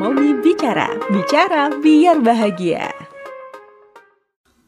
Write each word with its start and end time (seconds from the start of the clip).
Momi 0.00 0.32
Bicara, 0.40 0.96
bicara 1.12 1.68
biar 1.76 2.24
bahagia. 2.24 2.88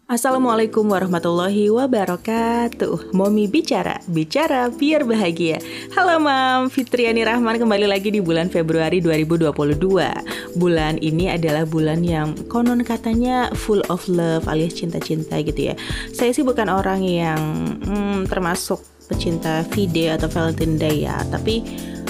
Assalamualaikum 0.05 0.85
warahmatullahi 0.85 1.73
wabarakatuh. 1.73 3.17
Momi 3.17 3.49
bicara, 3.49 3.97
bicara 4.13 4.69
biar 4.69 5.09
bahagia. 5.09 5.57
Halo 5.97 6.21
Mam, 6.21 6.69
Fitriani 6.69 7.25
Rahman 7.25 7.57
kembali 7.57 7.89
lagi 7.89 8.13
di 8.13 8.21
bulan 8.21 8.53
Februari 8.53 9.01
2022 9.01 10.61
Bulan 10.61 11.01
ini 11.01 11.33
adalah 11.33 11.65
bulan 11.65 12.05
yang 12.05 12.37
konon 12.53 12.85
katanya 12.85 13.49
full 13.57 13.81
of 13.89 14.05
love 14.13 14.45
alias 14.53 14.77
cinta-cinta 14.77 15.41
gitu 15.41 15.73
ya. 15.73 15.75
Saya 16.13 16.37
sih 16.37 16.45
bukan 16.45 16.69
orang 16.69 17.01
yang 17.01 17.41
hmm, 17.81 18.29
termasuk 18.29 18.85
pecinta 19.09 19.65
video 19.73 20.13
atau 20.21 20.29
Valentine 20.29 20.77
Day 20.77 21.09
ya. 21.09 21.17
Tapi 21.33 21.65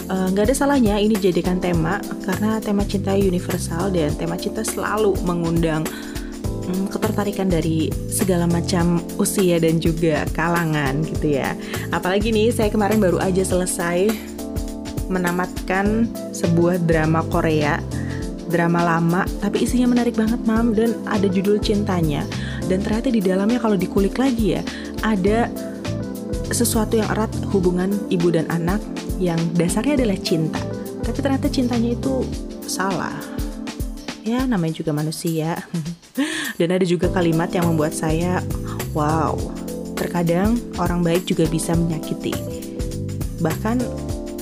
nggak 0.09 0.43
uh, 0.43 0.49
ada 0.51 0.55
salahnya 0.57 0.99
ini 0.99 1.15
jadikan 1.19 1.63
tema 1.63 2.03
karena 2.27 2.59
tema 2.59 2.83
cinta 2.83 3.15
universal 3.15 3.93
dan 3.95 4.11
tema 4.19 4.35
cinta 4.35 4.67
selalu 4.67 5.15
mengundang 5.23 5.87
hmm, 6.67 6.91
ketertarikan 6.91 7.47
dari 7.47 7.91
segala 8.11 8.51
macam 8.51 8.99
usia 9.21 9.63
dan 9.63 9.79
juga 9.79 10.27
kalangan 10.35 11.07
gitu 11.07 11.39
ya. 11.39 11.55
Apalagi 11.95 12.35
nih 12.35 12.51
saya 12.51 12.73
kemarin 12.73 12.99
baru 12.99 13.23
aja 13.23 13.47
selesai 13.47 14.11
menamatkan 15.13 16.09
sebuah 16.33 16.81
drama 16.89 17.21
Korea 17.29 17.77
drama 18.53 18.85
lama 18.85 19.23
tapi 19.41 19.65
isinya 19.65 19.97
menarik 19.97 20.13
banget 20.13 20.41
mam 20.45 20.77
dan 20.77 20.93
ada 21.09 21.25
judul 21.25 21.57
cintanya 21.57 22.29
dan 22.69 22.85
ternyata 22.85 23.09
di 23.09 23.25
dalamnya 23.25 23.57
kalau 23.57 23.81
dikulik 23.81 24.21
lagi 24.21 24.61
ya 24.61 24.63
ada 25.01 25.49
sesuatu 26.55 27.01
yang 27.01 27.09
erat 27.11 27.33
hubungan 27.51 27.91
ibu 28.13 28.29
dan 28.29 28.49
anak 28.53 28.79
yang 29.17 29.39
dasarnya 29.57 29.99
adalah 29.99 30.19
cinta. 30.21 30.61
Tapi 31.03 31.19
ternyata 31.19 31.49
cintanya 31.51 31.97
itu 31.97 32.23
salah. 32.65 33.17
Ya 34.23 34.47
namanya 34.47 34.79
juga 34.79 34.95
manusia. 34.95 35.59
Dan 36.61 36.71
ada 36.71 36.87
juga 36.87 37.11
kalimat 37.11 37.51
yang 37.51 37.67
membuat 37.67 37.97
saya 37.97 38.39
wow. 38.95 39.35
Terkadang 39.99 40.61
orang 40.79 41.03
baik 41.03 41.27
juga 41.27 41.49
bisa 41.51 41.75
menyakiti. 41.75 42.35
Bahkan 43.43 43.83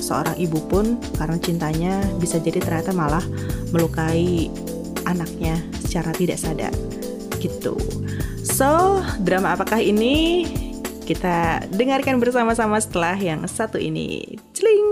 seorang 0.00 0.36
ibu 0.36 0.60
pun 0.68 1.00
karena 1.16 1.38
cintanya 1.40 1.94
bisa 2.18 2.36
jadi 2.42 2.60
ternyata 2.60 2.92
malah 2.92 3.24
melukai 3.72 4.50
anaknya 5.08 5.56
secara 5.80 6.12
tidak 6.12 6.36
sadar. 6.36 6.74
Gitu. 7.40 7.72
So 8.44 9.00
drama 9.24 9.56
apakah 9.56 9.80
ini 9.80 10.44
kita 11.10 11.66
dengarkan 11.74 12.22
bersama-sama 12.22 12.78
setelah 12.78 13.18
yang 13.18 13.42
satu 13.50 13.82
ini 13.82 14.38
Celing 14.54 14.86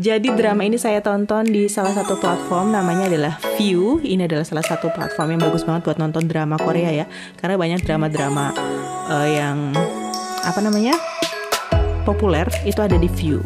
jadi 0.00 0.32
drama 0.32 0.64
ini 0.64 0.80
saya 0.80 1.04
tonton 1.04 1.44
di 1.44 1.68
salah 1.68 1.92
satu 1.92 2.16
platform 2.16 2.72
namanya 2.72 3.04
adalah 3.04 3.36
View. 3.60 4.00
Ini 4.00 4.24
adalah 4.24 4.48
salah 4.48 4.64
satu 4.64 4.88
platform 4.88 5.36
yang 5.36 5.44
bagus 5.44 5.60
banget 5.60 5.92
buat 5.92 6.00
nonton 6.00 6.24
drama 6.24 6.56
Korea 6.56 6.88
ya. 6.88 7.06
Karena 7.36 7.60
banyak 7.60 7.84
drama-drama 7.84 8.56
uh, 9.12 9.28
yang 9.28 9.76
apa 10.40 10.56
namanya? 10.64 10.96
populer 12.04 12.48
itu 12.64 12.80
ada 12.80 12.96
di 12.96 13.06
View. 13.06 13.44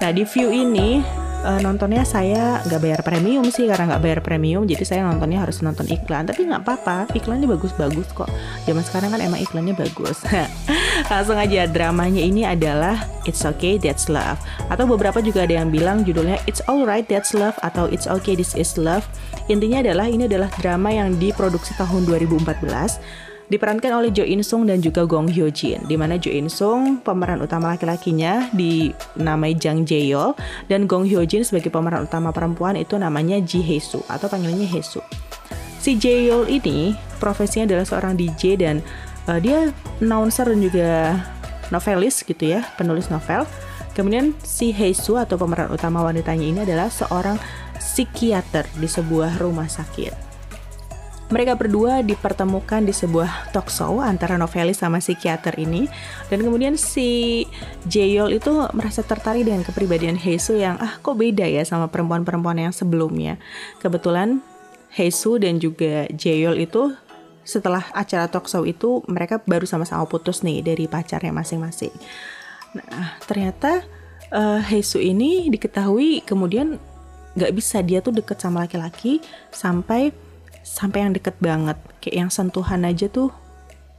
Nah, 0.00 0.10
di 0.14 0.22
View 0.24 0.48
ini 0.48 1.02
uh, 1.44 1.60
nontonnya 1.60 2.04
saya 2.04 2.60
nggak 2.64 2.80
bayar 2.80 3.00
premium 3.00 3.46
sih 3.48 3.64
karena 3.68 3.94
nggak 3.94 4.02
bayar 4.02 4.20
premium 4.20 4.64
jadi 4.68 4.84
saya 4.84 5.00
nontonnya 5.06 5.42
harus 5.42 5.60
nonton 5.64 5.88
iklan. 5.88 6.28
Tapi 6.28 6.46
nggak 6.46 6.62
apa-apa 6.64 7.10
iklannya 7.16 7.48
bagus-bagus 7.48 8.08
kok. 8.12 8.28
Zaman 8.68 8.84
sekarang 8.84 9.10
kan 9.14 9.20
emang 9.20 9.40
iklannya 9.40 9.74
bagus. 9.76 10.20
Langsung 11.12 11.40
aja 11.40 11.64
dramanya 11.64 12.20
ini 12.20 12.44
adalah 12.44 13.00
It's 13.24 13.42
Okay 13.44 13.80
That's 13.80 14.12
Love. 14.12 14.40
Atau 14.68 14.84
beberapa 14.84 15.24
juga 15.24 15.48
ada 15.48 15.60
yang 15.62 15.72
bilang 15.72 16.04
judulnya 16.04 16.40
It's 16.44 16.60
Alright 16.68 17.08
That's 17.08 17.32
Love 17.32 17.56
atau 17.64 17.88
It's 17.88 18.04
Okay 18.04 18.36
This 18.36 18.52
Is 18.56 18.76
Love. 18.76 19.06
Intinya 19.48 19.82
adalah 19.82 20.06
ini 20.06 20.30
adalah 20.30 20.52
drama 20.60 20.94
yang 20.94 21.16
diproduksi 21.18 21.74
tahun 21.74 22.06
2014 22.06 23.20
diperankan 23.50 23.90
oleh 23.98 24.14
Jo 24.14 24.22
In 24.22 24.46
Sung 24.46 24.64
dan 24.64 24.78
juga 24.78 25.02
Gong 25.04 25.26
Hyo 25.26 25.50
Jin 25.50 25.82
di 25.90 25.98
mana 25.98 26.16
Jo 26.16 26.30
In 26.30 26.46
Sung 26.46 27.02
pemeran 27.02 27.42
utama 27.42 27.74
laki-lakinya 27.74 28.46
dinamai 28.54 29.58
Jang 29.58 29.82
Jae-yeol 29.82 30.38
dan 30.70 30.86
Gong 30.86 31.04
Hyo 31.10 31.26
Jin 31.26 31.42
sebagai 31.42 31.68
pemeran 31.68 32.06
utama 32.06 32.30
perempuan 32.30 32.78
itu 32.78 32.94
namanya 32.94 33.42
Ji 33.42 33.58
Hee 33.60 33.82
Soo 33.82 34.06
atau 34.06 34.30
panggilannya 34.30 34.70
Hee 34.70 34.86
Soo. 34.86 35.02
Si 35.82 35.98
Jae-yeol 35.98 36.46
ini 36.46 36.94
profesinya 37.18 37.74
adalah 37.74 37.84
seorang 37.84 38.14
DJ 38.14 38.56
dan 38.56 38.76
uh, 39.26 39.42
dia 39.42 39.74
announcer 39.98 40.46
dan 40.46 40.60
juga 40.62 41.18
novelis 41.74 42.22
gitu 42.22 42.54
ya, 42.54 42.62
penulis 42.78 43.10
novel. 43.10 43.44
Kemudian 43.98 44.38
si 44.46 44.70
Hee 44.70 44.94
Soo 44.94 45.18
atau 45.18 45.34
pemeran 45.34 45.74
utama 45.74 46.06
wanitanya 46.06 46.46
ini 46.46 46.60
adalah 46.62 46.86
seorang 46.86 47.34
psikiater 47.82 48.70
di 48.78 48.86
sebuah 48.86 49.42
rumah 49.42 49.66
sakit. 49.66 50.29
Mereka 51.30 51.54
berdua 51.54 52.02
dipertemukan 52.02 52.82
di 52.82 52.90
sebuah 52.90 53.54
talk 53.54 53.70
show 53.70 54.02
antara 54.02 54.34
novelis 54.34 54.82
sama 54.82 54.98
psikiater 54.98 55.54
ini 55.62 55.86
dan 56.26 56.42
kemudian 56.42 56.74
si 56.74 57.46
Jeyol 57.86 58.34
itu 58.34 58.50
merasa 58.74 59.06
tertarik 59.06 59.46
dengan 59.46 59.62
kepribadian 59.62 60.18
Heisu 60.18 60.58
yang 60.58 60.74
ah 60.82 60.98
kok 60.98 61.14
beda 61.14 61.46
ya 61.46 61.62
sama 61.62 61.86
perempuan-perempuan 61.86 62.58
yang 62.58 62.74
sebelumnya. 62.74 63.38
Kebetulan 63.78 64.42
Heisu 64.90 65.38
dan 65.38 65.62
juga 65.62 66.10
Jeyol 66.10 66.58
itu 66.66 66.98
setelah 67.46 67.86
acara 67.94 68.26
talk 68.26 68.50
show 68.50 68.66
itu 68.66 69.06
mereka 69.06 69.38
baru 69.46 69.70
sama-sama 69.70 70.10
putus 70.10 70.42
nih 70.42 70.66
dari 70.66 70.90
pacarnya 70.90 71.30
masing-masing. 71.30 71.94
Nah, 72.74 73.22
ternyata 73.22 73.86
uh, 74.34 74.58
Heisu 74.66 74.98
ini 74.98 75.46
diketahui 75.46 76.26
kemudian 76.26 76.82
nggak 77.38 77.54
bisa 77.54 77.78
dia 77.86 78.02
tuh 78.02 78.10
deket 78.10 78.42
sama 78.42 78.66
laki-laki 78.66 79.22
sampai 79.54 80.10
sampai 80.70 81.02
yang 81.02 81.12
deket 81.12 81.34
banget. 81.42 81.74
Kayak 81.98 82.16
yang 82.26 82.30
sentuhan 82.30 82.86
aja 82.86 83.10
tuh 83.10 83.34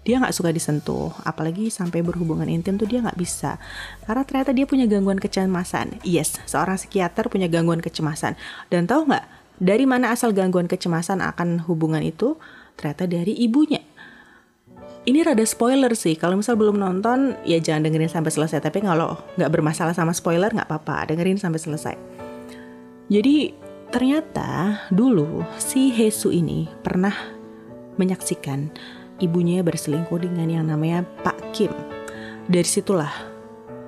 dia 0.02 0.18
nggak 0.18 0.34
suka 0.34 0.50
disentuh. 0.56 1.12
Apalagi 1.28 1.68
sampai 1.68 2.00
berhubungan 2.00 2.48
intim 2.48 2.80
tuh 2.80 2.88
dia 2.88 3.04
nggak 3.04 3.20
bisa. 3.20 3.60
Karena 4.08 4.24
ternyata 4.24 4.56
dia 4.56 4.64
punya 4.64 4.88
gangguan 4.88 5.20
kecemasan. 5.20 6.00
Yes 6.08 6.40
seorang 6.48 6.80
psikiater 6.80 7.28
punya 7.28 7.52
gangguan 7.52 7.84
kecemasan. 7.84 8.40
Dan 8.72 8.88
tahu 8.88 9.12
nggak 9.12 9.26
dari 9.62 9.84
mana 9.84 10.16
asal 10.16 10.32
gangguan 10.32 10.72
kecemasan 10.72 11.20
akan 11.20 11.68
hubungan 11.68 12.02
itu? 12.02 12.40
Ternyata 12.80 13.06
dari 13.06 13.36
ibunya. 13.36 13.84
Ini 15.02 15.26
rada 15.26 15.42
spoiler 15.46 15.98
sih. 15.98 16.14
Kalau 16.14 16.38
misal 16.38 16.58
belum 16.58 16.78
nonton 16.78 17.34
ya 17.42 17.58
jangan 17.58 17.90
dengerin 17.90 18.10
sampai 18.10 18.32
selesai. 18.34 18.62
Tapi 18.62 18.86
kalau 18.86 19.18
nggak 19.38 19.50
bermasalah 19.50 19.94
sama 19.98 20.14
spoiler 20.14 20.50
nggak 20.50 20.70
apa-apa. 20.70 21.10
Dengerin 21.14 21.42
sampai 21.42 21.62
selesai. 21.62 21.96
Jadi 23.12 23.54
Ternyata 23.92 24.88
dulu 24.88 25.44
si 25.60 25.92
Hesu 25.92 26.32
ini 26.32 26.64
pernah 26.80 27.12
menyaksikan 28.00 28.72
ibunya 29.20 29.60
berselingkuh 29.68 30.16
dengan 30.16 30.48
yang 30.48 30.72
namanya 30.72 31.04
Pak 31.28 31.52
Kim. 31.52 31.76
Dari 32.48 32.64
situlah 32.64 33.12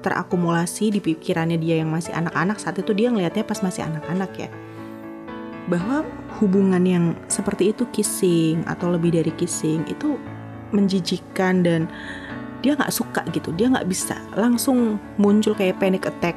terakumulasi 0.04 0.92
di 0.92 1.00
pikirannya 1.00 1.56
dia 1.56 1.80
yang 1.80 1.88
masih 1.88 2.12
anak-anak 2.12 2.60
saat 2.60 2.84
itu 2.84 2.92
dia 2.92 3.16
ngelihatnya 3.16 3.48
pas 3.48 3.64
masih 3.64 3.88
anak-anak 3.88 4.32
ya. 4.36 4.52
Bahwa 5.72 6.04
hubungan 6.44 6.84
yang 6.84 7.16
seperti 7.32 7.72
itu 7.72 7.88
kissing 7.96 8.60
atau 8.68 8.92
lebih 8.92 9.16
dari 9.16 9.32
kissing 9.40 9.88
itu 9.88 10.20
menjijikan 10.76 11.64
dan 11.64 11.88
dia 12.60 12.76
nggak 12.76 12.92
suka 12.92 13.24
gitu 13.32 13.56
dia 13.56 13.72
nggak 13.72 13.88
bisa 13.88 14.20
langsung 14.36 15.00
muncul 15.16 15.56
kayak 15.56 15.80
panic 15.80 16.08
attack 16.08 16.36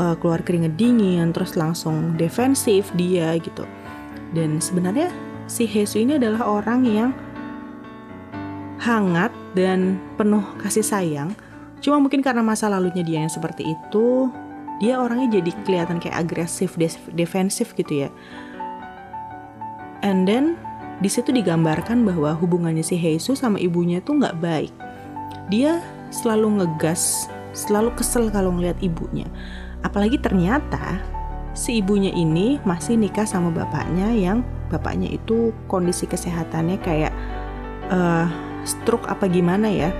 uh, 0.00 0.16
keluar 0.16 0.40
keringet 0.40 0.80
dingin 0.80 1.30
terus 1.36 1.54
langsung 1.54 2.16
defensif 2.16 2.88
dia 2.96 3.36
gitu. 3.36 3.68
Dan 4.32 4.58
sebenarnya 4.58 5.12
si 5.44 5.68
Hesu 5.68 6.00
ini 6.00 6.16
adalah 6.16 6.48
orang 6.48 6.80
yang 6.88 7.10
hangat 8.80 9.30
dan 9.52 10.00
penuh 10.16 10.42
kasih 10.64 10.82
sayang. 10.82 11.36
Cuma 11.84 12.00
mungkin 12.00 12.24
karena 12.24 12.40
masa 12.40 12.72
lalunya 12.72 13.04
dia 13.04 13.20
yang 13.20 13.32
seperti 13.32 13.76
itu 13.76 14.32
dia 14.80 14.96
orangnya 14.96 15.40
jadi 15.44 15.52
kelihatan 15.68 16.00
kayak 16.00 16.24
agresif 16.24 16.80
defensif 17.12 17.76
gitu 17.76 18.08
ya. 18.08 18.10
And 20.00 20.24
then 20.24 20.56
di 21.04 21.12
situ 21.12 21.28
digambarkan 21.28 22.00
bahwa 22.08 22.32
hubungannya 22.32 22.80
si 22.80 22.96
Heisu 22.96 23.36
sama 23.36 23.60
ibunya 23.60 24.00
tuh 24.00 24.16
nggak 24.16 24.40
baik. 24.40 24.72
Dia 25.52 25.84
selalu 26.08 26.64
ngegas 26.64 27.28
selalu 27.52 27.92
kesel 27.98 28.30
kalau 28.30 28.54
ngeliat 28.54 28.78
ibunya 28.78 29.26
Apalagi 29.80 30.20
ternyata 30.20 31.00
si 31.56 31.80
ibunya 31.80 32.12
ini 32.14 32.60
masih 32.62 32.94
nikah 32.94 33.26
sama 33.26 33.50
bapaknya 33.50 34.12
yang 34.12 34.46
bapaknya 34.70 35.10
itu 35.10 35.50
kondisi 35.66 36.06
kesehatannya 36.06 36.78
kayak 36.78 37.12
uh, 37.90 38.28
stroke 38.62 39.08
apa 39.08 39.26
gimana 39.26 39.66
ya? 39.66 39.90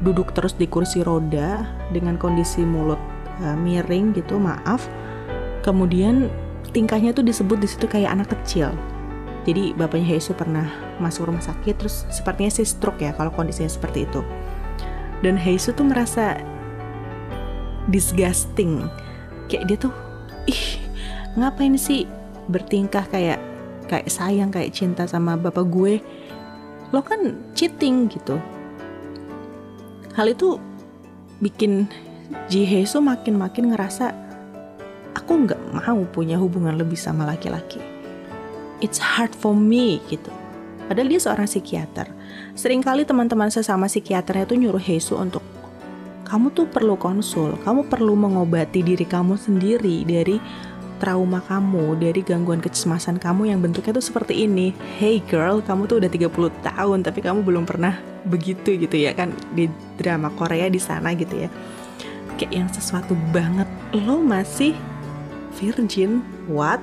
Duduk 0.00 0.32
terus 0.32 0.56
di 0.56 0.64
kursi 0.64 1.04
roda 1.04 1.64
dengan 1.92 2.16
kondisi 2.16 2.64
mulut 2.64 3.00
uh, 3.44 3.56
miring 3.56 4.12
gitu 4.16 4.36
maaf. 4.36 4.88
Kemudian 5.60 6.32
tingkahnya 6.72 7.12
tuh 7.12 7.24
disebut 7.24 7.60
di 7.60 7.68
situ 7.68 7.86
kayak 7.86 8.12
anak 8.16 8.28
kecil. 8.32 8.72
Jadi 9.48 9.72
bapaknya 9.72 10.16
Heisu 10.16 10.36
pernah 10.36 10.68
masuk 11.00 11.32
rumah 11.32 11.40
sakit 11.40 11.74
terus 11.80 12.04
sepertinya 12.12 12.52
sih 12.52 12.68
stroke 12.68 13.00
ya 13.00 13.16
kalau 13.16 13.32
kondisinya 13.32 13.72
seperti 13.72 14.04
itu. 14.04 14.20
Dan 15.24 15.36
Heisu 15.36 15.72
tuh 15.72 15.88
merasa 15.88 16.36
disgusting 17.88 18.84
kayak 19.50 19.64
dia 19.66 19.76
tuh 19.76 19.92
ih 20.46 20.78
ngapain 21.34 21.74
sih 21.74 22.06
bertingkah 22.46 23.06
kayak 23.10 23.42
kayak 23.90 24.06
sayang 24.06 24.54
kayak 24.54 24.70
cinta 24.70 25.04
sama 25.10 25.34
bapak 25.34 25.66
gue? 25.66 25.98
Lo 26.94 27.02
kan 27.02 27.34
cheating 27.58 28.06
gitu. 28.06 28.38
Hal 30.14 30.30
itu 30.30 30.58
bikin 31.42 31.90
Ji 32.46 32.62
Heso 32.62 33.02
makin-makin 33.02 33.74
ngerasa 33.74 34.14
aku 35.18 35.46
nggak 35.46 35.60
mau 35.74 36.02
punya 36.10 36.38
hubungan 36.38 36.78
lebih 36.78 36.98
sama 36.98 37.26
laki-laki. 37.26 37.82
It's 38.78 39.02
hard 39.02 39.34
for 39.34 39.54
me 39.54 39.98
gitu. 40.06 40.30
Padahal 40.86 41.10
dia 41.10 41.22
seorang 41.22 41.46
psikiater. 41.46 42.10
Seringkali 42.58 43.06
teman-teman 43.06 43.50
sesama 43.50 43.86
psikiaternya 43.86 44.46
tuh 44.50 44.58
nyuruh 44.58 44.82
Heso 44.82 45.18
untuk 45.18 45.39
kamu 46.30 46.54
tuh 46.54 46.70
perlu 46.70 46.94
konsul, 46.94 47.58
kamu 47.66 47.90
perlu 47.90 48.14
mengobati 48.14 48.86
diri 48.86 49.02
kamu 49.02 49.34
sendiri 49.34 50.06
dari 50.06 50.38
trauma 51.02 51.42
kamu, 51.42 51.98
dari 51.98 52.22
gangguan 52.22 52.62
kecemasan 52.62 53.18
kamu 53.18 53.50
yang 53.50 53.58
bentuknya 53.58 53.98
tuh 53.98 54.06
seperti 54.06 54.46
ini. 54.46 54.70
Hey 55.02 55.18
girl, 55.26 55.58
kamu 55.58 55.90
tuh 55.90 55.98
udah 55.98 56.06
30 56.06 56.30
tahun 56.62 56.98
tapi 57.02 57.18
kamu 57.18 57.42
belum 57.42 57.66
pernah 57.66 57.98
begitu 58.30 58.78
gitu 58.78 58.94
ya 58.94 59.10
kan 59.10 59.34
di 59.58 59.66
drama 59.98 60.30
Korea 60.38 60.70
di 60.70 60.78
sana 60.78 61.18
gitu 61.18 61.34
ya. 61.34 61.50
Kayak 62.38 62.52
yang 62.54 62.68
sesuatu 62.70 63.18
banget. 63.34 63.66
Lo 63.90 64.22
masih 64.22 64.78
virgin? 65.58 66.22
What? 66.46 66.78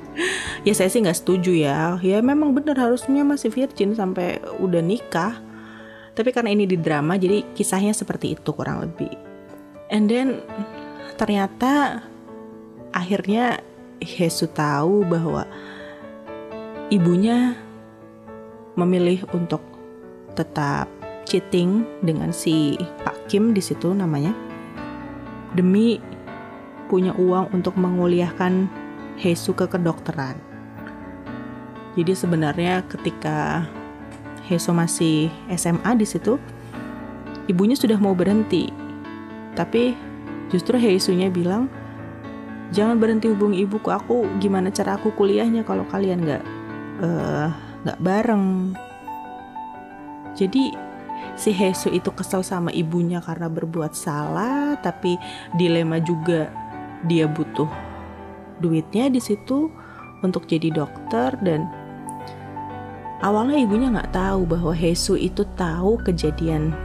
ya 0.68 0.72
saya 0.76 0.92
sih 0.92 1.00
nggak 1.00 1.16
setuju 1.16 1.56
ya. 1.56 1.96
Ya 2.04 2.20
memang 2.20 2.52
bener 2.52 2.76
harusnya 2.76 3.24
masih 3.24 3.48
virgin 3.48 3.96
sampai 3.96 4.36
udah 4.60 4.84
nikah. 4.84 5.45
Tapi 6.16 6.32
karena 6.32 6.56
ini 6.56 6.64
di 6.64 6.80
drama 6.80 7.20
jadi 7.20 7.44
kisahnya 7.52 7.92
seperti 7.92 8.32
itu 8.32 8.50
kurang 8.56 8.80
lebih. 8.80 9.12
And 9.92 10.08
then 10.08 10.40
ternyata 11.20 12.00
akhirnya 12.96 13.60
Hesu 14.00 14.48
tahu 14.48 15.04
bahwa 15.04 15.44
ibunya 16.88 17.56
memilih 18.80 19.28
untuk 19.36 19.60
tetap 20.36 20.88
cheating 21.28 21.84
dengan 22.00 22.32
si 22.32 22.76
Pak 23.04 23.28
Kim 23.28 23.52
di 23.52 23.60
situ 23.60 23.92
namanya 23.92 24.32
demi 25.56 26.00
punya 26.86 27.12
uang 27.16 27.56
untuk 27.56 27.74
menguliahkan 27.76 28.68
Hesu 29.16 29.56
ke 29.56 29.68
kedokteran. 29.68 30.36
Jadi 31.96 32.12
sebenarnya 32.12 32.84
ketika 32.84 33.64
Hesu 34.46 34.70
masih 34.70 35.28
SMA 35.52 35.98
di 35.98 36.06
situ, 36.06 36.38
ibunya 37.50 37.74
sudah 37.74 37.98
mau 37.98 38.14
berhenti. 38.14 38.70
Tapi 39.58 39.92
justru 40.50 40.78
Hesunya 40.78 41.28
bilang, 41.28 41.66
jangan 42.74 42.98
berhenti 42.98 43.30
hubungi 43.30 43.62
ibuku 43.62 43.90
aku 43.90 44.26
gimana 44.42 44.74
cara 44.74 44.98
aku 44.98 45.14
kuliahnya 45.14 45.62
kalau 45.62 45.86
kalian 45.86 46.22
nggak 46.22 46.42
eh, 47.02 47.48
nggak 47.86 47.98
uh, 47.98 48.02
bareng 48.02 48.74
jadi 50.34 50.74
si 51.38 51.52
Hesu 51.54 51.92
itu 51.92 52.10
kesel 52.10 52.42
sama 52.42 52.74
ibunya 52.74 53.22
karena 53.22 53.46
berbuat 53.46 53.92
salah 53.94 54.74
tapi 54.80 55.20
dilema 55.54 56.02
juga 56.02 56.50
dia 57.06 57.30
butuh 57.30 57.68
duitnya 58.58 59.12
di 59.12 59.20
situ 59.20 59.68
untuk 60.24 60.48
jadi 60.48 60.72
dokter 60.72 61.36
dan 61.44 61.68
awalnya 63.24 63.56
ibunya 63.56 63.88
nggak 63.92 64.12
tahu 64.12 64.44
bahwa 64.44 64.72
Hesu 64.76 65.16
itu 65.16 65.44
tahu 65.56 65.96
kejadian 66.04 66.76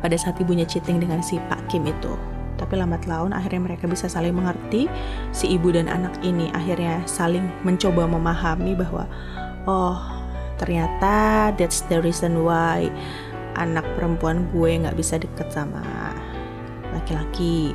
pada 0.00 0.16
saat 0.16 0.40
ibunya 0.40 0.64
cheating 0.64 0.98
dengan 0.98 1.20
si 1.20 1.36
Pak 1.46 1.68
Kim 1.68 1.86
itu. 1.86 2.16
Tapi 2.56 2.76
lambat 2.76 3.08
laun 3.08 3.32
akhirnya 3.32 3.72
mereka 3.72 3.88
bisa 3.88 4.04
saling 4.04 4.36
mengerti 4.36 4.84
si 5.32 5.56
ibu 5.56 5.72
dan 5.72 5.88
anak 5.88 6.12
ini 6.20 6.52
akhirnya 6.52 7.00
saling 7.08 7.48
mencoba 7.64 8.04
memahami 8.04 8.76
bahwa 8.76 9.08
oh 9.64 9.96
ternyata 10.60 11.48
that's 11.56 11.80
the 11.88 11.96
reason 12.04 12.44
why 12.44 12.84
anak 13.56 13.84
perempuan 13.96 14.44
gue 14.52 14.76
nggak 14.76 14.96
bisa 14.96 15.16
deket 15.16 15.48
sama 15.48 15.80
laki-laki. 16.92 17.72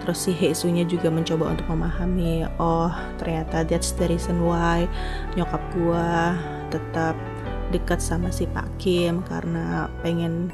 Terus 0.00 0.28
si 0.28 0.32
Hesunya 0.32 0.84
juga 0.84 1.08
mencoba 1.08 1.56
untuk 1.56 1.68
memahami 1.72 2.44
oh 2.60 2.92
ternyata 3.16 3.64
that's 3.64 3.96
the 3.96 4.04
reason 4.04 4.44
why 4.44 4.84
nyokap 5.32 5.60
gue 5.72 6.08
tetap 6.70 7.18
dekat 7.70 8.02
sama 8.02 8.30
si 8.34 8.46
Pak 8.50 8.66
Kim 8.82 9.22
karena 9.26 9.86
pengen 10.02 10.50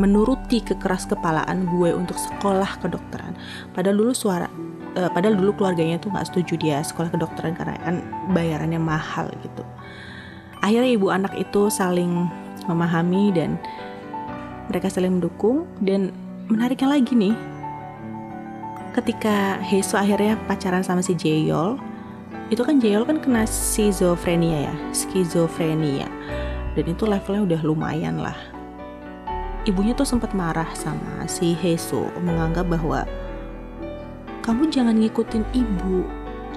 menuruti 0.00 0.64
kekeras 0.64 1.04
kepalaan 1.04 1.68
gue 1.68 1.92
untuk 1.92 2.16
sekolah 2.16 2.80
kedokteran. 2.80 3.36
Padahal 3.76 4.00
dulu 4.00 4.12
suara, 4.16 4.48
uh, 4.96 5.10
padahal 5.12 5.36
dulu 5.36 5.60
keluarganya 5.60 6.00
tuh 6.00 6.08
nggak 6.14 6.30
setuju 6.32 6.56
dia 6.56 6.78
sekolah 6.80 7.12
kedokteran 7.12 7.52
karena 7.58 7.76
kan 7.84 8.00
bayarannya 8.32 8.80
mahal 8.80 9.28
gitu. 9.44 9.62
Akhirnya 10.64 10.90
ibu 10.92 11.12
anak 11.12 11.36
itu 11.36 11.68
saling 11.68 12.28
memahami 12.64 13.32
dan 13.34 13.60
mereka 14.70 14.86
saling 14.86 15.18
mendukung 15.18 15.66
dan 15.82 16.14
menariknya 16.46 16.88
lagi 16.94 17.12
nih, 17.14 17.34
ketika 18.94 19.58
Heso 19.62 19.98
akhirnya 19.98 20.38
pacaran 20.46 20.82
sama 20.82 21.02
si 21.02 21.14
Jeyol, 21.14 21.78
itu 22.50 22.66
kan 22.66 22.82
Jeyol 22.82 23.06
kan 23.06 23.22
kena 23.22 23.46
skizofrenia 23.46 24.66
ya, 24.66 24.74
skizofrenia, 24.90 26.10
dan 26.74 26.84
itu 26.84 27.06
levelnya 27.06 27.46
udah 27.46 27.60
lumayan 27.62 28.18
lah. 28.18 28.34
Ibunya 29.70 29.94
tuh 29.94 30.02
sempat 30.02 30.34
marah 30.34 30.66
sama 30.74 31.30
si 31.30 31.54
Heso 31.54 32.10
menganggap 32.18 32.66
bahwa 32.66 33.06
kamu 34.42 34.66
jangan 34.66 34.98
ngikutin 34.98 35.46
ibu. 35.54 36.02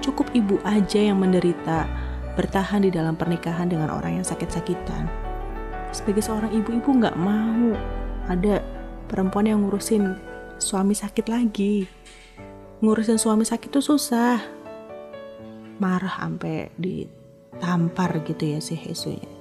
Cukup 0.02 0.34
ibu 0.34 0.58
aja 0.66 0.98
yang 0.98 1.22
menderita 1.22 1.86
bertahan 2.34 2.82
di 2.82 2.90
dalam 2.90 3.14
pernikahan 3.14 3.70
dengan 3.70 3.94
orang 3.94 4.18
yang 4.18 4.26
sakit-sakitan. 4.26 5.06
Sebagai 5.94 6.26
seorang 6.26 6.50
ibu-ibu 6.50 6.90
nggak 6.90 7.14
mau 7.14 7.70
ada 8.26 8.58
perempuan 9.06 9.46
yang 9.46 9.62
ngurusin 9.62 10.18
suami 10.58 10.98
sakit 10.98 11.30
lagi. 11.30 11.86
Ngurusin 12.82 13.20
suami 13.20 13.46
sakit 13.46 13.70
tuh 13.70 13.84
susah 13.84 14.63
marah 15.78 16.20
sampai 16.20 16.70
ditampar 16.78 18.22
gitu 18.26 18.56
ya 18.56 18.58
si 18.62 18.74
Hesonya 18.78 19.32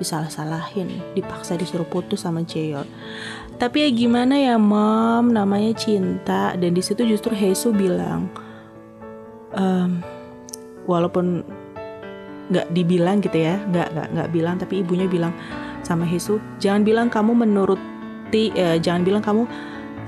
disalah-salahin 0.00 1.14
dipaksa 1.14 1.54
disuruh 1.54 1.86
putus 1.86 2.26
sama 2.26 2.42
Jeol 2.42 2.88
tapi 3.62 3.86
ya 3.86 3.90
gimana 3.94 4.34
ya 4.42 4.58
mom? 4.58 5.30
Namanya 5.30 5.70
cinta. 5.78 6.58
Dan 6.58 6.74
di 6.74 6.82
situ 6.82 7.06
justru 7.06 7.30
Hesu 7.30 7.70
bilang 7.70 8.26
um, 9.54 10.02
walaupun 10.90 11.46
nggak 12.50 12.74
dibilang 12.74 13.22
gitu 13.22 13.38
ya 13.38 13.62
nggak 13.70 13.88
nggak 13.94 14.08
nggak 14.12 14.28
bilang 14.34 14.56
tapi 14.58 14.82
ibunya 14.82 15.06
bilang 15.06 15.30
sama 15.86 16.04
Hesu 16.04 16.42
jangan 16.58 16.82
bilang 16.84 17.08
kamu 17.08 17.32
menuruti 17.32 18.50
eh, 18.52 18.76
jangan 18.82 19.06
bilang 19.06 19.22
kamu 19.22 19.46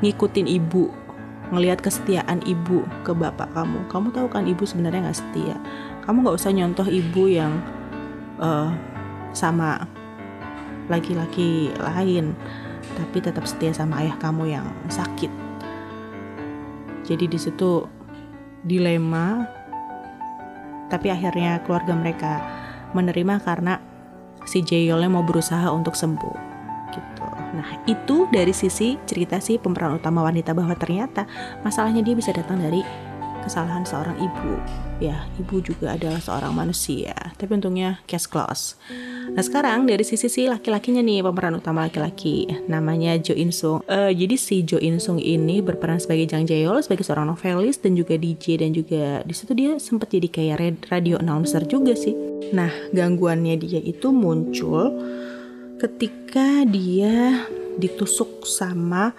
ngikutin 0.03 0.45
ibu 0.51 0.91
ngelihat 1.55 1.81
kesetiaan 1.81 2.43
ibu 2.45 2.83
ke 3.07 3.15
bapak 3.15 3.49
kamu. 3.55 3.87
Kamu 3.89 4.11
tahu 4.11 4.27
kan 4.29 4.45
ibu 4.45 4.67
sebenarnya 4.67 5.09
nggak 5.09 5.19
setia. 5.19 5.57
Kamu 6.05 6.27
nggak 6.27 6.37
usah 6.37 6.51
nyontoh 6.53 6.87
ibu 6.91 7.31
yang 7.31 7.63
uh, 8.43 8.75
sama 9.31 9.87
laki-laki 10.91 11.73
lain 11.81 12.37
tapi 12.95 13.19
tetap 13.25 13.49
setia 13.49 13.73
sama 13.73 14.05
ayah 14.05 14.17
kamu 14.21 14.53
yang 14.53 14.67
sakit. 14.93 15.33
Jadi 17.05 17.25
di 17.31 17.39
situ 17.41 17.89
dilema 18.65 19.49
tapi 20.93 21.09
akhirnya 21.09 21.65
keluarga 21.65 21.97
mereka 21.97 22.33
menerima 22.93 23.41
karena 23.43 23.81
si 24.45 24.61
Jeyolnya 24.61 25.11
mau 25.11 25.25
berusaha 25.25 25.73
untuk 25.73 25.97
sembuh 25.97 26.37
gitu. 26.93 27.34
Nah 27.55 27.87
itu 27.87 28.27
dari 28.35 28.51
sisi 28.51 28.99
cerita 29.07 29.39
si 29.39 29.57
pemeran 29.57 29.97
utama 29.97 30.27
wanita 30.27 30.51
bahwa 30.53 30.75
ternyata 30.75 31.25
masalahnya 31.63 32.03
dia 32.03 32.19
bisa 32.19 32.35
datang 32.35 32.59
dari 32.59 32.83
kesalahan 33.45 33.85
seorang 33.85 34.17
ibu. 34.17 34.57
Ya 35.05 35.29
ibu 35.37 35.61
juga 35.61 35.93
adalah 35.93 36.19
seorang 36.19 36.57
manusia. 36.57 37.13
Tapi 37.37 37.61
untungnya 37.61 38.01
case 38.09 38.25
close. 38.25 38.81
Nah 39.29 39.45
sekarang 39.45 39.85
dari 39.85 40.01
sisi 40.01 40.33
si 40.33 40.49
laki-lakinya 40.49 41.05
nih 41.05 41.21
pemeran 41.21 41.61
utama 41.61 41.85
laki-laki 41.85 42.49
namanya 42.67 43.21
Jo 43.21 43.37
In 43.37 43.53
Sung. 43.53 43.85
Uh, 43.85 44.09
jadi 44.09 44.35
si 44.41 44.65
Jo 44.65 44.81
In 44.81 44.97
Sung 44.97 45.21
ini 45.21 45.61
berperan 45.61 46.01
sebagai 46.01 46.25
Jang 46.25 46.49
Jae-yeol 46.49 46.81
sebagai 46.81 47.05
seorang 47.05 47.29
novelis 47.29 47.77
dan 47.77 47.93
juga 47.93 48.17
DJ 48.17 48.65
dan 48.65 48.73
juga 48.73 49.21
di 49.23 49.35
situ 49.37 49.53
dia 49.53 49.77
sempat 49.77 50.09
jadi 50.09 50.27
kayak 50.33 50.89
radio 50.89 51.21
announcer 51.21 51.69
juga 51.69 51.93
sih. 51.93 52.17
Nah 52.57 52.73
gangguannya 52.97 53.61
dia 53.61 53.83
itu 53.85 54.09
muncul 54.09 54.89
ketika 55.85 56.65
dia 56.65 57.45
ditusuk 57.77 58.49
sama 58.49 59.13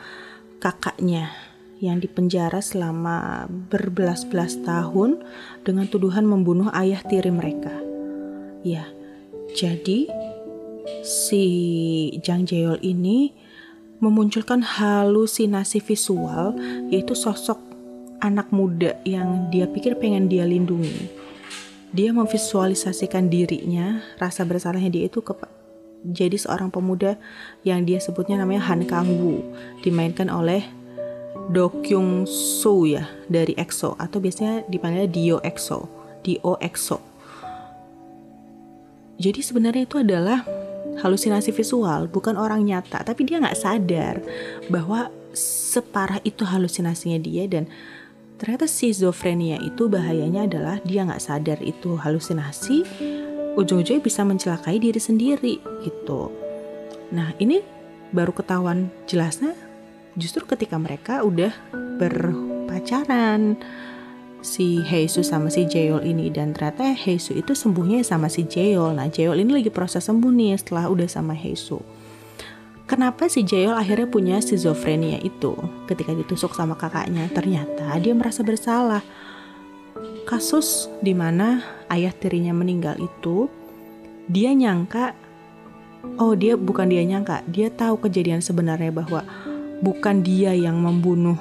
kakaknya 0.58 1.30
yang 1.78 2.02
dipenjara 2.02 2.58
selama 2.58 3.46
berbelas-belas 3.70 4.58
tahun 4.66 5.22
dengan 5.62 5.86
tuduhan 5.86 6.26
membunuh 6.26 6.74
ayah 6.74 7.06
tiri 7.06 7.30
mereka. 7.30 7.70
Ya, 8.66 8.90
jadi 9.54 10.10
si 11.06 11.46
Jang 12.26 12.50
Jeol 12.50 12.82
ini 12.82 13.30
memunculkan 14.02 14.66
halusinasi 14.66 15.86
visual 15.86 16.58
yaitu 16.90 17.14
sosok 17.14 17.62
anak 18.26 18.50
muda 18.50 18.98
yang 19.06 19.54
dia 19.54 19.70
pikir 19.70 20.02
pengen 20.02 20.26
dia 20.26 20.50
lindungi. 20.50 21.14
Dia 21.94 22.10
memvisualisasikan 22.10 23.30
dirinya, 23.30 24.02
rasa 24.18 24.42
bersalahnya 24.50 24.90
dia 24.90 25.06
itu 25.06 25.22
ke 25.22 25.38
jadi 26.12 26.38
seorang 26.38 26.70
pemuda 26.70 27.18
yang 27.66 27.86
dia 27.88 27.98
sebutnya 27.98 28.38
namanya 28.38 28.68
Han 28.70 28.86
Kang 28.86 29.10
Woo, 29.18 29.42
dimainkan 29.82 30.30
oleh 30.30 30.62
Do 31.50 31.70
Kyung 31.82 32.26
Soo 32.30 32.90
ya 32.90 33.06
dari 33.30 33.54
EXO 33.58 33.98
atau 33.98 34.18
biasanya 34.18 34.66
dipanggil 34.70 35.10
Dio 35.10 35.38
EXO, 35.42 35.90
Dio 36.26 36.58
EXO. 36.62 36.98
Jadi 39.16 39.40
sebenarnya 39.40 39.88
itu 39.88 39.98
adalah 40.02 40.44
halusinasi 41.00 41.56
visual, 41.56 42.12
bukan 42.12 42.36
orang 42.36 42.66
nyata, 42.68 43.04
tapi 43.04 43.24
dia 43.24 43.40
nggak 43.40 43.58
sadar 43.58 44.20
bahwa 44.68 45.08
separah 45.36 46.24
itu 46.24 46.48
halusinasinya 46.48 47.20
dia 47.20 47.46
dan 47.46 47.68
ternyata 48.40 48.68
schizophrenia 48.68 49.60
itu 49.64 49.88
bahayanya 49.88 50.48
adalah 50.48 50.76
dia 50.84 51.08
nggak 51.08 51.24
sadar 51.24 51.60
itu 51.64 51.96
halusinasi 52.00 52.84
ujung-ujungnya 53.56 54.04
bisa 54.04 54.22
mencelakai 54.28 54.78
diri 54.78 55.00
sendiri 55.00 55.60
gitu. 55.84 56.32
Nah 57.12 57.32
ini 57.40 57.64
baru 58.12 58.36
ketahuan 58.36 58.92
jelasnya 59.08 59.56
justru 60.20 60.44
ketika 60.48 60.76
mereka 60.80 61.24
udah 61.24 61.52
berpacaran. 62.00 63.58
Si 64.46 64.78
Heisu 64.86 65.26
sama 65.26 65.50
si 65.50 65.66
Jeol 65.66 66.06
ini 66.06 66.30
dan 66.30 66.54
ternyata 66.54 66.94
Heisu 66.94 67.34
itu 67.34 67.58
sembuhnya 67.58 68.06
sama 68.06 68.30
si 68.30 68.46
Jeol. 68.46 68.94
Nah, 68.94 69.10
Jeol 69.10 69.42
ini 69.42 69.58
lagi 69.58 69.74
proses 69.74 70.06
sembuh 70.06 70.30
nih 70.30 70.54
setelah 70.62 70.86
udah 70.86 71.10
sama 71.10 71.34
Heisu. 71.34 71.82
Kenapa 72.86 73.26
si 73.26 73.42
Jaeol 73.42 73.74
akhirnya 73.74 74.06
punya 74.06 74.38
schizophrenia 74.38 75.18
itu? 75.26 75.58
Ketika 75.90 76.14
ditusuk 76.14 76.54
sama 76.54 76.78
kakaknya 76.78 77.26
ternyata 77.34 77.90
dia 77.98 78.14
merasa 78.14 78.46
bersalah 78.46 79.02
kasus 80.28 80.92
di 81.00 81.16
mana 81.16 81.64
ayah 81.92 82.12
tirinya 82.12 82.52
meninggal 82.52 83.00
itu 83.00 83.48
dia 84.28 84.52
nyangka 84.52 85.14
oh 86.18 86.34
dia 86.34 86.58
bukan 86.58 86.90
dia 86.90 87.04
nyangka 87.06 87.46
dia 87.48 87.70
tahu 87.72 88.02
kejadian 88.04 88.42
sebenarnya 88.42 88.92
bahwa 88.92 89.24
bukan 89.80 90.26
dia 90.26 90.52
yang 90.52 90.82
membunuh 90.82 91.38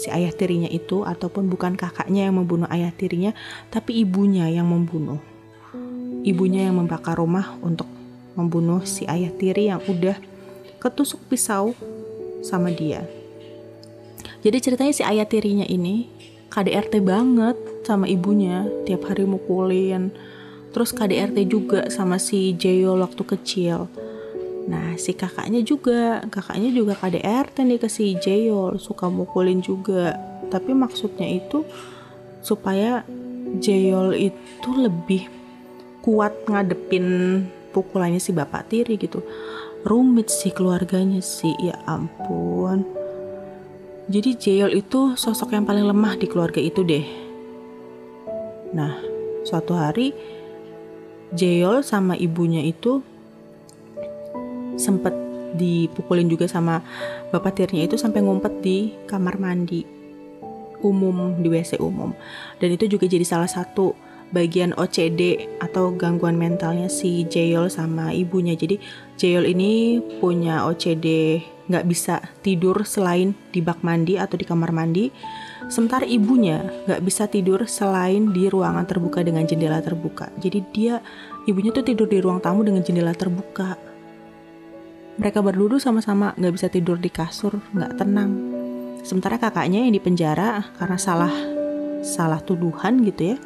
si 0.00 0.08
ayah 0.08 0.32
tirinya 0.32 0.68
itu 0.70 1.04
ataupun 1.04 1.50
bukan 1.50 1.76
kakaknya 1.76 2.28
yang 2.28 2.40
membunuh 2.40 2.68
ayah 2.72 2.92
tirinya 2.94 3.36
tapi 3.68 4.00
ibunya 4.00 4.48
yang 4.48 4.68
membunuh 4.68 5.20
ibunya 6.24 6.68
yang 6.68 6.76
membakar 6.76 7.16
rumah 7.16 7.56
untuk 7.64 7.88
membunuh 8.36 8.84
si 8.84 9.08
ayah 9.08 9.32
tiri 9.32 9.72
yang 9.72 9.80
udah 9.88 10.16
ketusuk 10.80 11.20
pisau 11.28 11.76
sama 12.40 12.72
dia. 12.72 13.04
Jadi 14.40 14.56
ceritanya 14.64 14.92
si 14.96 15.04
ayah 15.04 15.28
tirinya 15.28 15.68
ini 15.68 16.08
KDRT 16.50 17.00
banget 17.00 17.56
sama 17.86 18.10
ibunya, 18.10 18.66
tiap 18.84 19.06
hari 19.06 19.24
mukulin. 19.24 20.10
Terus 20.70 20.90
KDRT 20.90 21.38
juga 21.46 21.80
sama 21.90 22.18
si 22.18 22.54
Jeyo 22.54 22.98
waktu 22.98 23.22
kecil. 23.22 23.86
Nah, 24.70 24.94
si 24.98 25.14
kakaknya 25.16 25.62
juga, 25.62 26.22
kakaknya 26.30 26.70
juga 26.70 26.94
KDRT 26.94 27.66
nih 27.66 27.78
ke 27.80 27.88
si 27.90 28.14
Jeyo, 28.18 28.78
suka 28.78 29.06
mukulin 29.10 29.62
juga. 29.62 30.14
Tapi 30.50 30.74
maksudnya 30.74 31.26
itu 31.26 31.62
supaya 32.42 33.02
Jeyol 33.58 34.14
itu 34.14 34.70
lebih 34.70 35.26
kuat 36.00 36.32
ngadepin 36.46 37.44
pukulannya 37.70 38.18
si 38.22 38.32
bapak 38.32 38.72
tiri 38.72 38.96
gitu 38.96 39.22
rumit 39.84 40.28
sih 40.28 40.52
keluarganya 40.52 41.20
sih 41.24 41.52
ya 41.60 41.76
ampun 41.88 42.99
jadi 44.10 44.34
Jeyol 44.34 44.74
itu 44.74 45.14
sosok 45.14 45.54
yang 45.54 45.62
paling 45.62 45.86
lemah 45.86 46.18
di 46.18 46.26
keluarga 46.26 46.58
itu 46.58 46.82
deh 46.82 47.06
nah 48.74 48.98
suatu 49.46 49.78
hari 49.78 50.10
Jeyol 51.30 51.86
sama 51.86 52.18
ibunya 52.18 52.66
itu 52.66 53.06
sempet 54.74 55.14
dipukulin 55.54 56.26
juga 56.26 56.50
sama 56.50 56.82
bapak 57.30 57.62
tirinya 57.62 57.86
itu 57.86 57.94
sampai 57.94 58.22
ngumpet 58.22 58.58
di 58.58 58.98
kamar 59.06 59.38
mandi 59.38 59.86
umum 60.82 61.38
di 61.38 61.46
WC 61.46 61.78
umum 61.78 62.10
dan 62.58 62.68
itu 62.74 62.90
juga 62.90 63.06
jadi 63.06 63.22
salah 63.22 63.50
satu 63.50 63.94
bagian 64.30 64.74
OCD 64.78 65.50
atau 65.58 65.90
gangguan 65.94 66.38
mentalnya 66.38 66.86
si 66.86 67.26
Jeyol 67.26 67.66
sama 67.66 68.14
ibunya. 68.14 68.54
Jadi 68.54 68.78
Jeyol 69.18 69.50
ini 69.50 69.98
punya 70.22 70.64
OCD 70.70 71.38
nggak 71.70 71.86
bisa 71.86 72.18
tidur 72.42 72.82
selain 72.82 73.32
di 73.54 73.62
bak 73.62 73.86
mandi 73.86 74.18
atau 74.18 74.34
di 74.34 74.42
kamar 74.42 74.74
mandi. 74.74 75.14
Sementara 75.70 76.02
ibunya 76.02 76.66
nggak 76.90 77.00
bisa 77.06 77.30
tidur 77.30 77.62
selain 77.70 78.34
di 78.34 78.50
ruangan 78.50 78.82
terbuka 78.90 79.22
dengan 79.22 79.46
jendela 79.46 79.78
terbuka. 79.78 80.34
Jadi 80.42 80.58
dia 80.74 80.98
ibunya 81.46 81.70
tuh 81.70 81.86
tidur 81.86 82.10
di 82.10 82.18
ruang 82.18 82.42
tamu 82.42 82.66
dengan 82.66 82.82
jendela 82.82 83.14
terbuka. 83.14 83.78
Mereka 85.22 85.38
berdua 85.38 85.78
sama-sama 85.78 86.34
nggak 86.34 86.54
bisa 86.58 86.66
tidur 86.66 86.98
di 86.98 87.08
kasur, 87.12 87.62
nggak 87.70 88.02
tenang. 88.02 88.30
Sementara 89.06 89.38
kakaknya 89.38 89.86
yang 89.86 89.94
di 89.94 90.02
penjara 90.02 90.66
karena 90.76 90.98
salah 90.98 91.32
salah 92.02 92.40
tuduhan 92.40 93.04
gitu 93.04 93.36
ya 93.36 93.38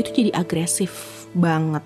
itu 0.00 0.08
jadi 0.16 0.30
agresif 0.32 1.26
banget. 1.36 1.84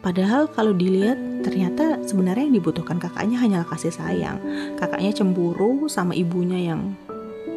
Padahal 0.00 0.48
kalau 0.48 0.72
dilihat 0.72 1.44
ternyata 1.44 2.00
sebenarnya 2.08 2.48
yang 2.48 2.56
dibutuhkan 2.56 2.96
kakaknya 2.96 3.36
hanyalah 3.36 3.68
kasih 3.68 3.92
sayang. 3.92 4.40
Kakaknya 4.80 5.12
cemburu 5.12 5.88
sama 5.92 6.16
ibunya 6.16 6.72
yang 6.72 6.96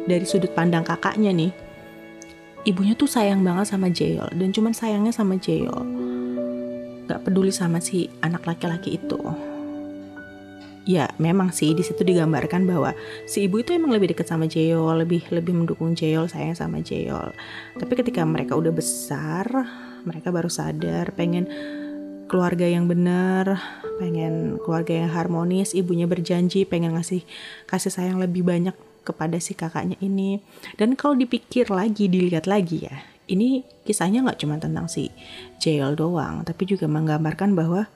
dari 0.04 0.28
sudut 0.28 0.52
pandang 0.52 0.84
kakaknya 0.84 1.32
nih. 1.32 1.52
Ibunya 2.68 2.96
tuh 2.96 3.08
sayang 3.08 3.40
banget 3.44 3.72
sama 3.72 3.88
Jeol 3.88 4.28
dan 4.36 4.52
cuman 4.52 4.76
sayangnya 4.76 5.12
sama 5.12 5.40
Jeol. 5.40 5.84
Gak 7.08 7.20
peduli 7.24 7.52
sama 7.52 7.80
si 7.80 8.08
anak 8.24 8.44
laki-laki 8.48 8.96
itu 8.96 9.20
ya 10.84 11.08
memang 11.16 11.48
sih 11.48 11.72
di 11.72 11.80
situ 11.80 12.04
digambarkan 12.04 12.68
bahwa 12.68 12.92
si 13.24 13.48
ibu 13.48 13.60
itu 13.60 13.72
emang 13.72 13.92
lebih 13.92 14.12
dekat 14.12 14.28
sama 14.28 14.44
Jeol, 14.44 15.00
lebih 15.00 15.24
lebih 15.32 15.56
mendukung 15.56 15.96
Jeol, 15.96 16.28
sayang 16.28 16.56
sama 16.56 16.84
Jeol. 16.84 17.32
Tapi 17.80 17.92
ketika 17.96 18.20
mereka 18.22 18.54
udah 18.54 18.70
besar, 18.70 19.48
mereka 20.04 20.28
baru 20.28 20.52
sadar 20.52 21.16
pengen 21.16 21.48
keluarga 22.26 22.66
yang 22.66 22.88
benar, 22.88 23.60
pengen 24.00 24.58
keluarga 24.62 25.04
yang 25.04 25.10
harmonis, 25.12 25.76
ibunya 25.76 26.08
berjanji 26.08 26.66
pengen 26.66 26.96
ngasih 26.96 27.22
kasih 27.68 27.92
sayang 27.92 28.18
lebih 28.18 28.42
banyak 28.42 28.74
kepada 29.04 29.36
si 29.38 29.52
kakaknya 29.52 30.00
ini. 30.00 30.40
Dan 30.80 30.96
kalau 30.96 31.14
dipikir 31.14 31.68
lagi, 31.68 32.08
dilihat 32.08 32.48
lagi 32.48 32.88
ya, 32.88 33.04
ini 33.28 33.62
kisahnya 33.84 34.24
nggak 34.24 34.40
cuma 34.40 34.56
tentang 34.56 34.88
si 34.88 35.12
Jeol 35.60 35.96
doang, 35.96 36.42
tapi 36.42 36.64
juga 36.64 36.88
menggambarkan 36.88 37.52
bahwa 37.52 37.86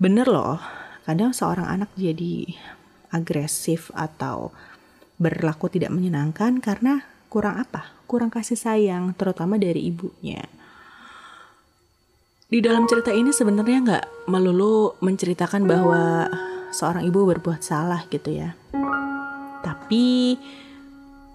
bener 0.00 0.26
loh 0.26 0.58
kadang 1.04 1.36
seorang 1.36 1.68
anak 1.68 1.90
jadi 1.94 2.48
agresif 3.12 3.92
atau 3.92 4.50
berlaku 5.20 5.68
tidak 5.68 5.92
menyenangkan 5.92 6.58
karena 6.58 7.04
kurang 7.28 7.60
apa? 7.60 7.92
Kurang 8.08 8.32
kasih 8.32 8.58
sayang, 8.58 9.12
terutama 9.16 9.56
dari 9.60 9.88
ibunya. 9.88 10.44
Di 12.52 12.60
dalam 12.60 12.84
cerita 12.84 13.08
ini 13.08 13.32
sebenarnya 13.32 13.78
nggak 13.80 14.28
melulu 14.28 14.92
menceritakan 15.00 15.64
bahwa 15.64 16.28
seorang 16.68 17.00
ibu 17.08 17.24
berbuat 17.24 17.64
salah 17.64 18.04
gitu 18.12 18.28
ya. 18.28 18.52
Tapi 19.64 20.36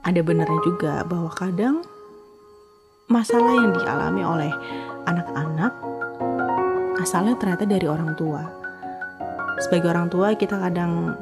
ada 0.06 0.22
benarnya 0.22 0.62
juga 0.62 1.02
bahwa 1.10 1.34
kadang 1.34 1.82
masalah 3.10 3.50
yang 3.50 3.74
dialami 3.74 4.22
oleh 4.22 4.54
anak-anak 5.10 5.74
asalnya 7.02 7.34
ternyata 7.42 7.66
dari 7.66 7.90
orang 7.90 8.14
tua 8.14 8.46
sebagai 9.58 9.90
orang 9.90 10.14
tua 10.14 10.38
kita 10.38 10.54
kadang 10.60 11.18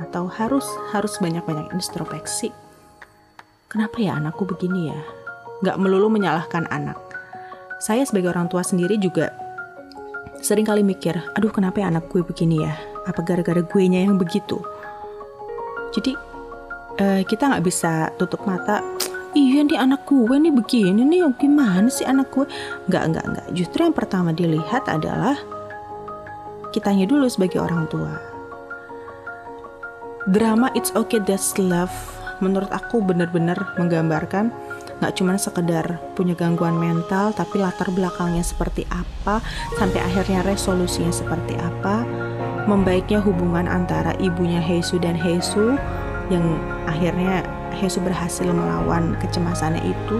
atau 0.00 0.32
harus 0.32 0.64
harus 0.96 1.12
banyak-banyak 1.20 1.76
introspeksi. 1.76 2.56
Kenapa 3.68 4.00
ya 4.00 4.16
anakku 4.16 4.48
begini 4.48 4.88
ya? 4.88 5.00
Gak 5.60 5.76
melulu 5.76 6.08
menyalahkan 6.08 6.72
anak. 6.72 7.05
Saya 7.76 8.02
sebagai 8.08 8.32
orang 8.32 8.48
tua 8.48 8.64
sendiri 8.64 8.96
juga 8.96 9.32
sering 10.40 10.64
kali 10.64 10.80
mikir, 10.80 11.16
aduh 11.36 11.52
kenapa 11.52 11.84
ya 11.84 11.92
anak 11.92 12.08
gue 12.08 12.24
begini 12.24 12.64
ya? 12.64 12.72
Apa 13.04 13.20
gara-gara 13.20 13.60
gue 13.60 13.84
nya 13.88 14.04
yang 14.04 14.16
begitu? 14.16 14.60
Jadi 15.92 16.12
uh, 17.00 17.22
kita 17.24 17.52
nggak 17.52 17.64
bisa 17.64 18.12
tutup 18.16 18.44
mata. 18.48 18.80
Iya 19.36 19.68
nih 19.68 19.76
anak 19.76 20.08
gue 20.08 20.32
nih 20.32 20.48
begini 20.48 21.04
nih, 21.04 21.28
gimana 21.36 21.92
sih 21.92 22.08
anak 22.08 22.32
gue? 22.32 22.48
Nggak, 22.88 23.04
nggak, 23.12 23.24
nggak. 23.28 23.46
Justru 23.52 23.84
yang 23.84 23.92
pertama 23.92 24.32
dilihat 24.32 24.88
adalah 24.88 25.36
kitanya 26.72 27.04
dulu 27.04 27.28
sebagai 27.28 27.60
orang 27.60 27.84
tua. 27.92 28.16
Drama 30.32 30.72
It's 30.72 30.90
Okay 30.96 31.20
That's 31.20 31.60
Love 31.60 31.92
menurut 32.40 32.72
aku 32.72 33.04
benar-benar 33.04 33.76
menggambarkan 33.76 34.52
nggak 34.96 35.12
cuma 35.12 35.36
sekedar 35.36 36.00
punya 36.16 36.32
gangguan 36.32 36.80
mental 36.80 37.36
tapi 37.36 37.60
latar 37.60 37.92
belakangnya 37.92 38.40
seperti 38.40 38.88
apa 38.88 39.44
sampai 39.76 40.00
akhirnya 40.00 40.40
resolusinya 40.40 41.12
seperti 41.12 41.52
apa 41.60 42.08
membaiknya 42.66 43.22
hubungan 43.22 43.70
antara 43.70 44.12
ibunya 44.18 44.58
Heisu 44.58 44.98
dan 44.98 45.14
Heisu 45.14 45.78
yang 46.28 46.58
akhirnya 46.90 47.46
Hesu 47.76 48.02
berhasil 48.02 48.48
melawan 48.50 49.14
kecemasannya 49.22 49.82
itu. 49.84 50.18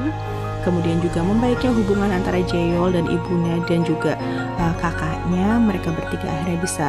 Kemudian 0.63 0.99
juga 0.99 1.23
membaiknya 1.23 1.71
hubungan 1.71 2.11
antara 2.11 2.43
Jeyol 2.43 2.91
dan 2.91 3.07
ibunya 3.07 3.63
dan 3.71 3.87
juga 3.87 4.19
uh, 4.59 4.75
kakaknya. 4.83 5.63
Mereka 5.63 5.95
bertiga 5.95 6.27
akhirnya 6.27 6.59
bisa 6.59 6.89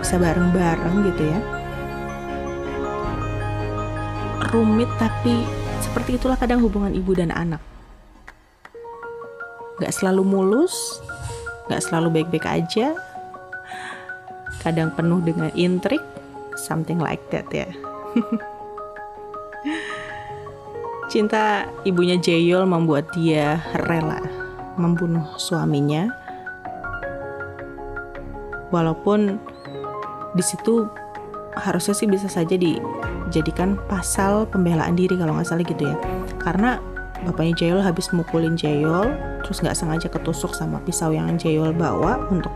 bisa 0.00 0.16
bareng-bareng 0.16 0.96
gitu 1.12 1.22
ya. 1.28 1.38
Rumit 4.52 4.90
tapi 4.96 5.44
seperti 5.82 6.16
itulah 6.16 6.38
kadang 6.38 6.62
hubungan 6.62 6.94
ibu 6.94 7.12
dan 7.12 7.34
anak. 7.34 7.60
Gak 9.82 9.90
selalu 9.90 10.22
mulus 10.22 11.02
gak 11.70 11.82
selalu 11.82 12.20
baik-baik 12.20 12.46
aja. 12.46 12.94
Kadang 14.62 14.94
penuh 14.94 15.18
dengan 15.24 15.50
intrik 15.58 16.02
something 16.54 17.00
like 17.02 17.22
that 17.34 17.48
ya. 17.50 17.66
Cinta 21.12 21.68
ibunya 21.84 22.16
Jeyol 22.16 22.64
membuat 22.64 23.10
dia 23.12 23.60
rela 23.88 24.22
membunuh 24.78 25.26
suaminya. 25.36 26.08
Walaupun 28.72 29.36
di 30.32 30.40
situ 30.40 30.88
harusnya 31.56 31.94
sih 31.96 32.08
bisa 32.08 32.28
saja 32.28 32.56
dijadikan 32.56 33.76
pasal 33.88 34.48
pembelaan 34.48 34.96
diri 34.96 35.16
kalau 35.16 35.36
nggak 35.36 35.48
salah 35.48 35.64
gitu 35.64 35.84
ya. 35.84 35.96
Karena 36.40 36.80
bapaknya 37.22 37.54
Jeyol 37.54 37.80
habis 37.84 38.10
mukulin 38.10 38.58
Jeyol, 38.58 39.12
terus 39.46 39.62
nggak 39.62 39.76
sengaja 39.76 40.08
ketusuk 40.10 40.56
sama 40.56 40.80
pisau 40.82 41.12
yang 41.14 41.36
Jeyol 41.36 41.76
bawa 41.76 42.18
untuk 42.32 42.52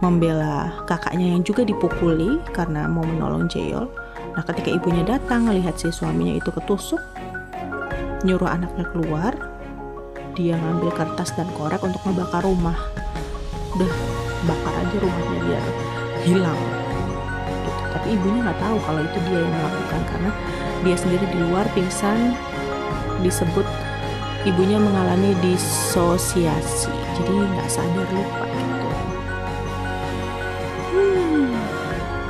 membela 0.00 0.72
kakaknya 0.88 1.36
yang 1.36 1.44
juga 1.44 1.62
dipukuli 1.62 2.40
karena 2.56 2.88
mau 2.88 3.04
menolong 3.04 3.46
Jeyol. 3.46 3.86
Nah, 4.34 4.42
ketika 4.46 4.72
ibunya 4.72 5.04
datang 5.04 5.44
melihat 5.44 5.76
si 5.76 5.92
suaminya 5.92 6.40
itu 6.40 6.48
ketusuk, 6.48 7.00
nyuruh 8.24 8.48
anaknya 8.48 8.88
keluar, 8.88 9.32
dia 10.32 10.56
ngambil 10.56 10.94
kertas 10.96 11.36
dan 11.36 11.50
korek 11.58 11.82
untuk 11.84 12.00
membakar 12.08 12.40
rumah. 12.40 12.78
Udah 13.76 13.92
bakar 14.48 14.72
aja 14.80 14.96
rumahnya 14.96 15.38
biar 15.44 15.64
hilang. 16.24 16.79
Ibunya 18.10 18.42
nggak 18.42 18.58
tahu 18.58 18.76
kalau 18.82 19.00
itu 19.06 19.18
dia 19.30 19.38
yang 19.38 19.54
melakukan 19.54 20.00
karena 20.10 20.30
dia 20.82 20.96
sendiri 20.98 21.24
di 21.30 21.38
luar 21.46 21.66
pingsan 21.78 22.34
disebut 23.22 23.66
ibunya 24.48 24.80
mengalami 24.80 25.36
disosiasi. 25.44 26.90
Jadi 26.90 27.30
nggak 27.30 27.68
sadar 27.68 28.08
lupa 28.10 28.44
gitu. 28.48 28.88
Hmm, 30.90 31.52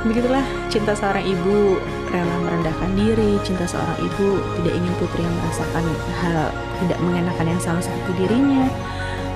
begitulah 0.05 0.45
cinta 0.67 0.91
seorang 0.93 1.23
ibu 1.23 1.79
rela 2.11 2.35
merendahkan 2.43 2.91
diri, 2.93 3.39
cinta 3.47 3.63
seorang 3.63 3.97
ibu 4.03 4.37
tidak 4.59 4.73
ingin 4.75 4.93
putri 4.99 5.23
yang 5.23 5.35
merasakan 5.39 5.83
hal 6.19 6.51
tidak 6.83 6.99
mengenakan 6.99 7.47
yang 7.55 7.61
sama 7.63 7.79
seperti 7.79 8.27
dirinya. 8.27 8.67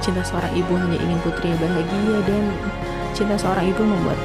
Cinta 0.03 0.21
seorang 0.21 0.53
ibu 0.53 0.75
hanya 0.75 0.99
ingin 0.99 1.19
putri 1.23 1.49
yang 1.49 1.59
bahagia 1.63 2.17
dan 2.27 2.43
cinta 3.15 3.35
seorang 3.39 3.65
ibu 3.71 3.81
membuat 3.81 4.19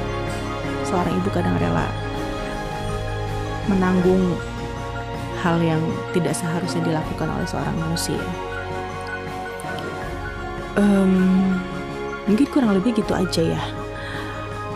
seorang 0.83 1.15
ibu 1.15 1.29
kadang 1.31 1.55
rela 1.55 1.87
menanggung 3.69 4.37
hal 5.41 5.57
yang 5.61 5.81
tidak 6.13 6.37
seharusnya 6.37 6.81
dilakukan 6.85 7.27
oleh 7.29 7.47
seorang 7.49 7.75
manusia. 7.81 8.21
Um, 10.77 11.57
mungkin 12.29 12.47
kurang 12.47 12.77
lebih 12.77 12.95
gitu 12.95 13.11
aja 13.11 13.57
ya. 13.57 13.63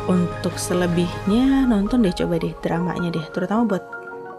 Untuk 0.05 0.57
selebihnya 0.57 1.65
nonton 1.65 2.05
deh 2.05 2.13
coba 2.13 2.37
deh 2.37 2.53
dramanya 2.61 3.09
deh. 3.13 3.25
Terutama 3.33 3.65
buat 3.65 3.83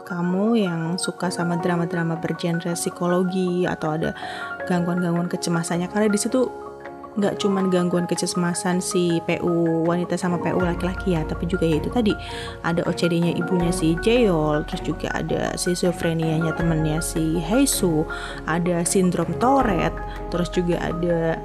kamu 0.06 0.62
yang 0.62 0.80
suka 0.94 1.34
sama 1.34 1.58
drama-drama 1.58 2.22
bergenre 2.22 2.78
psikologi 2.78 3.66
atau 3.66 3.98
ada 3.98 4.14
gangguan-gangguan 4.70 5.26
kecemasannya. 5.26 5.90
Karena 5.90 6.06
di 6.06 6.18
situ 6.18 6.65
nggak 7.16 7.40
cuman 7.40 7.72
gangguan 7.72 8.05
kecemasan 8.05 8.81
si 8.81 9.24
PU 9.24 9.85
wanita 9.88 10.20
sama 10.20 10.37
PU 10.37 10.61
laki-laki 10.61 11.16
ya 11.16 11.24
tapi 11.24 11.48
juga 11.48 11.64
ya 11.64 11.81
itu 11.81 11.88
tadi 11.88 12.12
ada 12.61 12.85
OCD-nya 12.85 13.33
ibunya 13.37 13.72
si 13.72 13.96
Jeyol 14.05 14.68
terus 14.68 14.85
juga 14.85 15.09
ada 15.16 15.57
schizophrenia-nya 15.57 16.52
temennya 16.55 17.00
si 17.00 17.40
Heisu 17.40 18.05
ada 18.44 18.85
sindrom 18.85 19.33
Tourette 19.40 19.96
terus 20.29 20.52
juga 20.52 20.76
ada 20.81 21.40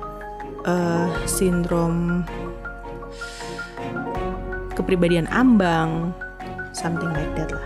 uh, 0.67 1.07
sindrom 1.23 2.27
kepribadian 4.81 5.27
ambang, 5.29 6.15
something 6.73 7.11
like 7.13 7.29
that 7.35 7.51
lah. 7.53 7.61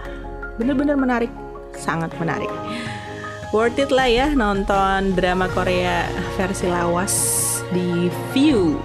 Bener-bener 0.59 0.99
menarik, 0.99 1.31
sangat 1.77 2.11
menarik. 2.19 2.49
Worth 3.55 3.79
it 3.79 3.87
lah 3.93 4.09
ya 4.09 4.27
nonton 4.35 5.15
drama 5.15 5.47
Korea 5.47 6.03
versi 6.35 6.67
lawas 6.67 7.54
di 7.75 8.07
View. 8.31 8.79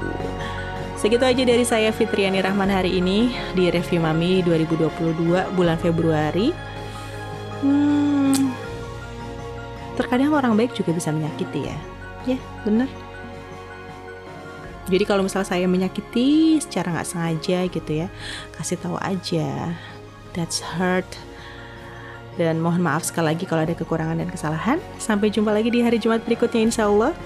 Segitu 0.98 1.22
aja 1.22 1.42
dari 1.46 1.64
saya 1.64 1.94
Fitriani 1.94 2.42
Rahman 2.42 2.68
hari 2.68 2.98
ini 2.98 3.32
di 3.56 3.70
review 3.70 4.02
Mami 4.02 4.42
2022 4.44 5.56
bulan 5.56 5.78
Februari. 5.80 6.52
Hmm, 7.64 8.52
terkadang 9.96 10.34
orang 10.34 10.58
baik 10.58 10.76
juga 10.76 10.92
bisa 10.92 11.08
menyakiti 11.08 11.70
ya. 11.70 11.78
Ya, 12.28 12.38
bener. 12.66 12.90
Jadi 14.90 15.04
kalau 15.06 15.24
misalnya 15.24 15.48
saya 15.48 15.64
menyakiti 15.70 16.58
secara 16.60 16.92
nggak 16.92 17.08
sengaja 17.08 17.58
gitu 17.70 17.92
ya, 17.94 18.12
kasih 18.58 18.76
tahu 18.76 18.98
aja. 19.00 19.72
That's 20.34 20.60
hurt. 20.60 21.06
Dan 22.36 22.60
mohon 22.60 22.82
maaf 22.84 23.06
sekali 23.06 23.32
lagi 23.32 23.48
kalau 23.48 23.64
ada 23.64 23.72
kekurangan 23.72 24.20
dan 24.20 24.28
kesalahan. 24.28 24.78
Sampai 25.00 25.32
jumpa 25.32 25.54
lagi 25.54 25.72
di 25.72 25.80
hari 25.80 25.96
Jumat 25.96 26.26
berikutnya 26.26 26.60
insya 26.60 26.90
Allah. 26.90 27.16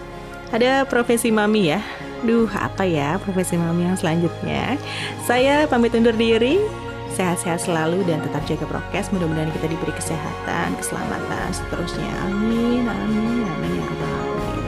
Ada 0.50 0.84
profesi 0.84 1.30
mami 1.30 1.72
ya. 1.72 1.80
Duh, 2.24 2.48
apa 2.56 2.88
ya 2.88 3.20
profesi 3.20 3.56
mami 3.56 3.84
yang 3.84 3.96
selanjutnya? 4.00 4.80
Saya 5.28 5.68
pamit 5.68 5.92
undur 5.92 6.16
diri. 6.16 6.60
Sehat-sehat 7.14 7.62
selalu 7.62 8.02
dan 8.10 8.18
tetap 8.26 8.42
jaga 8.42 8.66
prokes. 8.66 9.14
Mudah-mudahan 9.14 9.54
kita 9.54 9.70
diberi 9.70 9.94
kesehatan, 9.94 10.74
keselamatan 10.82 11.48
seterusnya. 11.54 12.10
Amin, 12.26 12.82
amin, 12.90 13.46
amin 13.46 13.72
ya. 13.78 13.88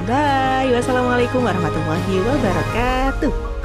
Bye. 0.07 0.71
Wassalamualaikum 0.71 1.43
warahmatullahi 1.43 2.15
wabarakatuh. 2.23 3.56